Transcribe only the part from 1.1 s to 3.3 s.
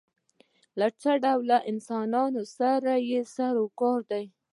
ډول انسان سره یې